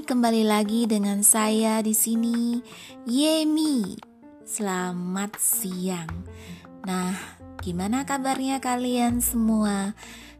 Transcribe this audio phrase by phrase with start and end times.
[0.00, 2.56] kembali lagi dengan saya di sini,
[3.04, 4.00] Yemi.
[4.48, 6.08] Selamat siang.
[6.88, 7.12] Nah,
[7.60, 9.92] gimana kabarnya kalian semua?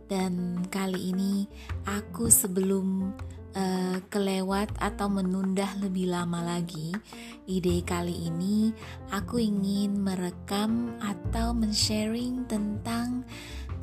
[0.09, 1.45] Dan kali ini
[1.85, 3.13] aku sebelum
[3.53, 6.97] uh, kelewat atau menunda lebih lama lagi,
[7.45, 8.73] ide kali ini
[9.13, 13.29] aku ingin merekam atau men-sharing tentang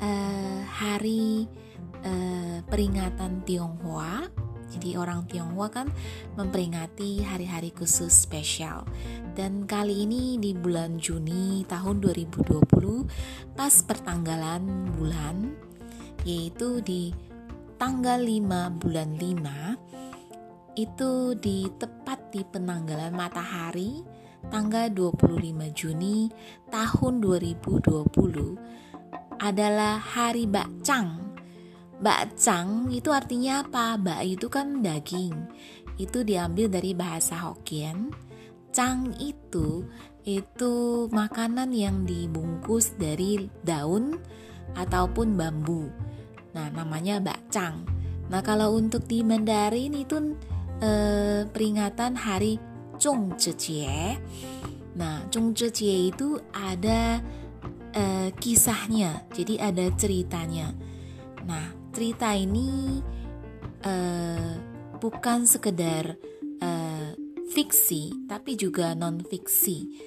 [0.02, 1.46] uh, hari
[2.02, 5.88] uh, peringatan Tionghoa jadi orang Tionghoa kan
[6.36, 8.84] memperingati hari-hari khusus spesial.
[9.32, 15.56] Dan kali ini di bulan Juni tahun 2020 pas pertanggalan bulan
[16.26, 17.14] yaitu di
[17.78, 24.02] tanggal 5 bulan 5 itu di tepat di penanggalan matahari
[24.46, 26.30] tanggal 25 Juni
[26.70, 31.27] tahun 2020 adalah hari Bakcang
[31.98, 33.98] Bakcang itu artinya apa?
[33.98, 35.34] Bak itu kan daging.
[35.98, 38.14] Itu diambil dari bahasa Hokkien.
[38.70, 39.82] Cang itu
[40.28, 44.20] itu makanan yang dibungkus dari daun
[44.76, 45.88] ataupun bambu.
[46.52, 47.82] Nah, namanya bakcang.
[48.28, 50.36] Nah, kalau untuk di Mandarin itu
[50.84, 52.60] eh, peringatan hari
[53.00, 54.20] Zhongzhijie.
[55.00, 57.24] Nah, Zhongzhijie itu ada
[57.96, 60.76] eh, kisahnya, jadi ada ceritanya.
[61.48, 63.02] Nah, cerita ini
[63.82, 64.54] uh,
[65.02, 66.14] bukan sekedar
[66.62, 67.10] uh,
[67.50, 69.98] fiksi, tapi juga non fiksi.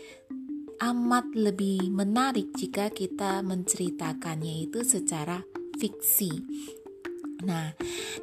[0.80, 5.44] Amat lebih menarik jika kita menceritakannya itu secara
[5.76, 6.32] fiksi.
[7.44, 7.76] Nah,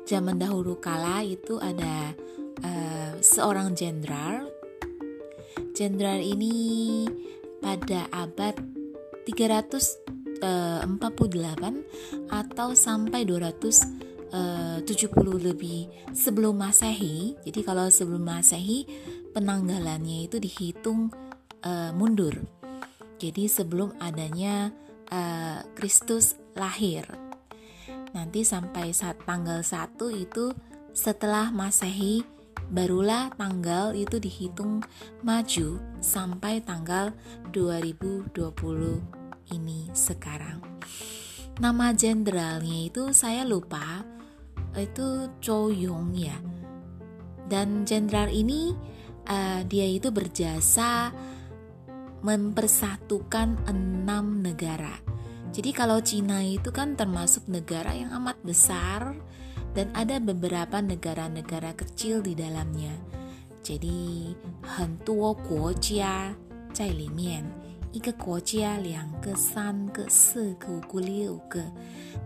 [0.09, 2.17] zaman dahulu kala itu ada
[2.65, 4.49] uh, seorang jenderal.
[5.77, 7.05] Jenderal ini
[7.61, 8.57] pada abad
[9.29, 14.83] 300 48 atau sampai 270
[15.39, 17.35] lebih sebelum Masehi.
[17.43, 18.87] Jadi kalau sebelum Masehi
[19.35, 21.11] penanggalannya itu dihitung
[21.65, 22.35] uh, mundur.
[23.19, 24.71] Jadi sebelum adanya
[25.11, 27.07] uh, Kristus lahir.
[28.15, 30.55] Nanti sampai saat tanggal 1 itu
[30.95, 32.23] setelah Masehi
[32.69, 34.85] barulah tanggal itu dihitung
[35.25, 37.17] maju sampai tanggal
[37.53, 39.18] 2020
[39.52, 40.62] ini sekarang.
[41.62, 44.02] Nama jenderalnya itu saya lupa,
[44.74, 46.38] itu Cho Yong ya.
[47.46, 48.74] Dan jenderal ini
[49.30, 51.14] uh, dia itu berjasa
[52.24, 54.98] mempersatukan enam negara.
[55.54, 59.14] Jadi kalau Cina itu kan termasuk negara yang amat besar
[59.78, 62.94] dan ada beberapa negara-negara kecil di dalamnya.
[63.64, 66.34] Jadi, 很多国家
[66.74, 67.44] 在里面。
[67.98, 71.62] 一个国家、两个、三个、四个、五个、六个.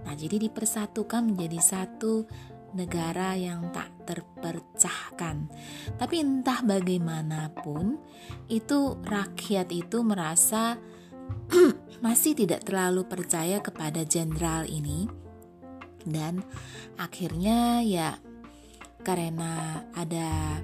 [0.06, 2.24] Nah, jadi dipersatukan menjadi satu
[2.72, 5.52] negara yang tak terpecahkan.
[6.00, 8.00] Tapi entah bagaimanapun,
[8.48, 10.80] itu rakyat itu merasa
[12.06, 15.08] masih tidak terlalu percaya kepada jenderal ini.
[16.08, 16.40] Dan
[16.96, 18.16] akhirnya ya
[19.04, 20.60] karena ada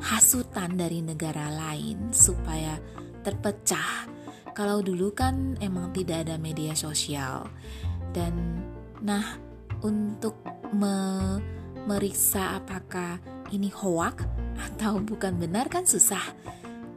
[0.00, 2.80] hasutan dari negara lain supaya
[3.24, 4.08] terpecah
[4.51, 7.47] kalau dulu kan emang tidak ada media sosial
[8.11, 8.33] dan
[9.01, 9.39] nah
[9.81, 10.37] untuk
[10.71, 11.39] me
[11.85, 13.17] meriksa apakah
[13.49, 14.21] ini hoak
[14.57, 16.21] atau bukan benar kan susah.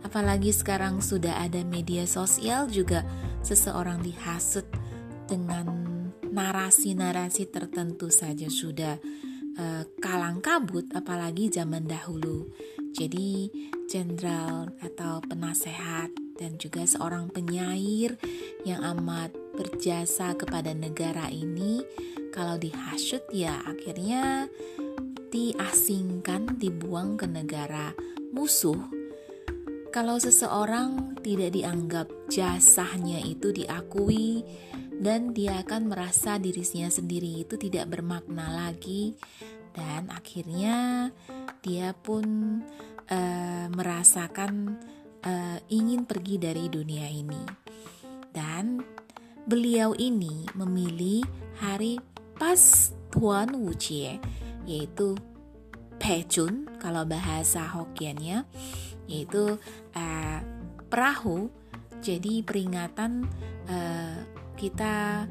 [0.04, 3.02] Apalagi sekarang sudah ada media sosial juga
[3.40, 4.68] seseorang dihasut
[5.24, 5.66] dengan
[6.28, 9.00] narasi-narasi tertentu saja sudah
[9.56, 12.52] uh, kalang kabut apalagi zaman dahulu.
[12.94, 13.50] Jadi
[13.90, 18.18] jenderal atau penasehat dan juga seorang penyair
[18.66, 21.82] yang amat berjasa kepada negara ini.
[22.34, 24.50] Kalau dihasut ya akhirnya
[25.30, 27.94] diasingkan dibuang ke negara
[28.34, 28.78] musuh.
[29.94, 34.42] Kalau seseorang tidak dianggap jasanya itu diakui
[34.98, 39.14] dan dia akan merasa dirinya sendiri itu tidak bermakna lagi.
[39.74, 41.10] Dan akhirnya
[41.62, 42.22] dia pun
[43.10, 44.78] uh, merasakan
[45.24, 47.42] uh, ingin pergi dari dunia ini.
[48.30, 48.82] Dan
[49.48, 51.24] beliau ini memilih
[51.60, 51.98] hari
[52.36, 54.18] pas Tuan Wucie,
[54.66, 55.14] yaitu
[55.96, 58.44] Pechun kalau bahasa Hokkiennya,
[59.08, 59.56] yaitu
[59.94, 60.38] uh,
[60.90, 61.48] perahu.
[62.04, 63.24] Jadi peringatan
[63.64, 64.18] uh,
[64.60, 65.24] kita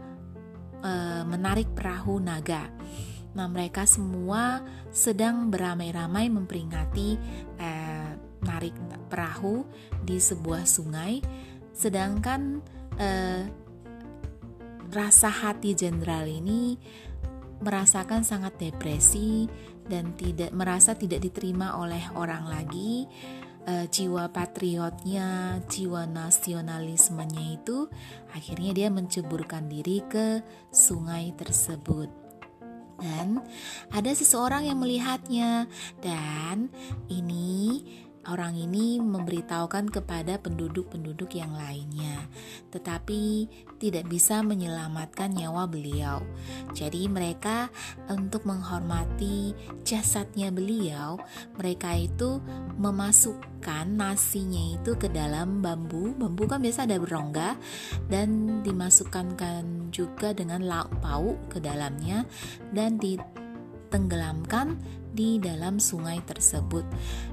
[0.82, 2.66] uh, menarik perahu naga.
[3.34, 4.62] Nah, mereka semua
[4.94, 7.18] sedang beramai-ramai memperingati
[7.58, 7.93] uh,
[8.44, 8.76] narik
[9.10, 9.64] perahu
[10.04, 11.24] di sebuah sungai,
[11.74, 12.60] sedangkan
[13.00, 13.44] eh,
[14.94, 16.78] rasa hati jenderal ini
[17.64, 19.50] merasakan sangat depresi
[19.88, 23.08] dan tidak merasa tidak diterima oleh orang lagi,
[23.68, 27.88] uh, jiwa patriotnya, jiwa nasionalismenya itu
[28.36, 32.12] akhirnya dia menceburkan diri ke sungai tersebut.
[33.00, 33.42] Dan
[33.92, 35.68] ada seseorang yang melihatnya
[36.00, 36.72] dan
[37.12, 37.84] ini
[38.30, 42.28] orang ini memberitahukan kepada penduduk-penduduk yang lainnya,
[42.72, 43.48] tetapi
[43.80, 46.24] tidak bisa menyelamatkan nyawa beliau.
[46.72, 47.68] Jadi, mereka
[48.08, 49.52] untuk menghormati
[49.84, 51.20] jasadnya beliau,
[51.60, 52.40] mereka itu
[52.80, 56.16] memasukkan nasinya itu ke dalam bambu.
[56.16, 57.60] Bambu kan biasa ada berongga
[58.08, 59.36] dan dimasukkan
[59.94, 62.26] juga dengan lauk pauk ke dalamnya
[62.74, 64.80] dan ditenggelamkan
[65.14, 66.84] di dalam sungai tersebut.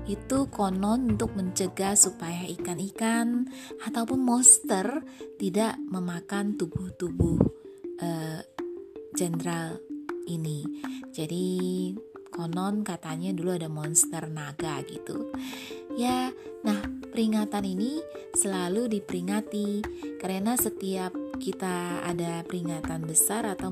[0.05, 3.49] Itu konon untuk mencegah supaya ikan-ikan
[3.89, 5.01] ataupun monster
[5.41, 7.41] tidak memakan tubuh-tubuh
[8.05, 8.41] uh,
[9.17, 9.81] jenderal
[10.29, 10.63] ini.
[11.11, 11.49] Jadi
[12.31, 15.33] konon katanya dulu ada monster naga gitu.
[15.99, 16.31] Ya,
[16.63, 16.79] nah
[17.11, 17.99] peringatan ini
[18.41, 19.85] selalu diperingati
[20.17, 23.69] karena setiap kita ada peringatan besar atau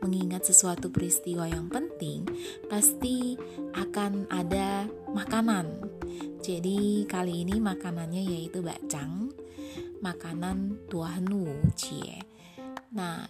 [0.00, 2.24] mengingat sesuatu peristiwa yang penting,
[2.72, 3.36] pasti
[3.76, 5.84] akan ada makanan.
[6.40, 9.28] Jadi kali ini makanannya yaitu bakcang,
[10.00, 12.24] makanan tuahnu cie.
[12.96, 13.28] Nah,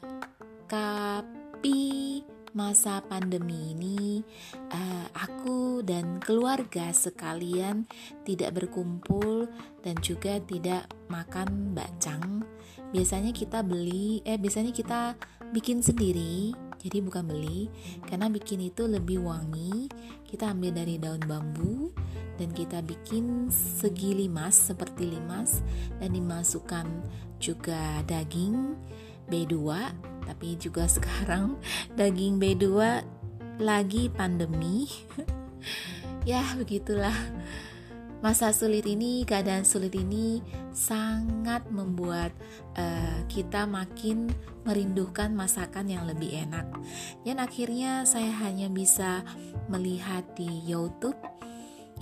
[0.71, 2.23] tapi
[2.59, 4.27] masa pandemi ini
[4.75, 7.87] uh, aku dan keluarga sekalian
[8.27, 9.47] tidak berkumpul
[9.87, 12.43] dan juga tidak makan bakcang
[12.91, 15.15] biasanya kita beli eh biasanya kita
[15.53, 16.53] bikin sendiri.
[16.79, 17.67] Jadi bukan beli
[18.07, 19.91] karena bikin itu lebih wangi.
[20.23, 21.91] Kita ambil dari daun bambu
[22.39, 25.59] dan kita bikin segi limas seperti limas
[25.99, 26.87] dan dimasukkan
[27.43, 28.79] juga daging
[29.27, 29.55] B2
[30.29, 31.57] tapi juga sekarang
[31.97, 32.67] daging B2
[33.59, 34.87] lagi pandemi
[36.29, 37.17] ya begitulah
[38.19, 40.43] masa sulit ini, keadaan sulit ini
[40.75, 42.35] sangat membuat
[42.75, 44.31] uh, kita makin
[44.67, 46.67] merindukan masakan yang lebih enak.
[47.23, 49.23] Dan akhirnya saya hanya bisa
[49.71, 51.19] melihat di YouTube,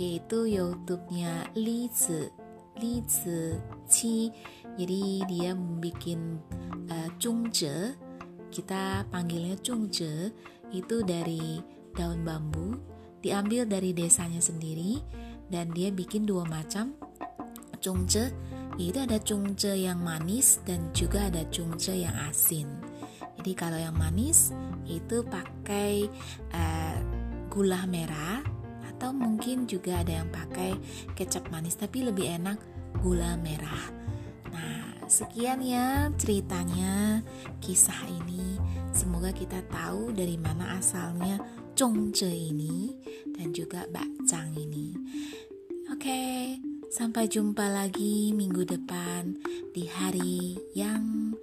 [0.00, 2.32] yaitu YouTube-nya Li Zi,
[2.80, 4.32] Li Zi.
[4.76, 6.40] Jadi dia membuat
[6.92, 7.08] uh,
[7.52, 7.96] Zhe,
[8.50, 9.56] kita panggilnya
[9.90, 10.32] Zhe,
[10.74, 11.60] itu dari
[11.96, 12.76] daun bambu,
[13.22, 15.00] diambil dari desanya sendiri
[15.50, 16.94] dan dia bikin dua macam
[17.78, 18.34] cungce
[18.76, 22.68] itu ada cungce yang manis dan juga ada cungce yang asin.
[23.40, 24.52] Jadi kalau yang manis
[24.84, 26.04] itu pakai
[26.52, 26.98] uh,
[27.48, 28.44] gula merah
[28.92, 30.76] atau mungkin juga ada yang pakai
[31.16, 32.60] kecap manis tapi lebih enak
[33.00, 33.86] gula merah.
[34.52, 37.22] Nah sekian ya ceritanya
[37.62, 38.58] kisah ini
[38.90, 41.38] semoga kita tahu dari mana asalnya
[41.76, 42.96] Zhongzhe ini
[43.36, 44.96] dan juga bakcang ini.
[45.92, 46.56] Oke,
[46.88, 49.36] sampai jumpa lagi minggu depan
[49.76, 51.36] di hari yang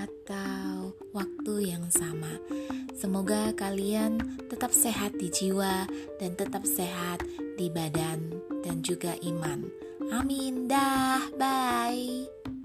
[0.00, 2.40] atau waktu yang sama.
[2.96, 5.84] Semoga kalian tetap sehat di jiwa
[6.16, 7.20] dan tetap sehat
[7.60, 8.32] di badan
[8.64, 9.68] dan juga iman.
[10.08, 10.64] Amin.
[10.72, 12.55] Dah, bye.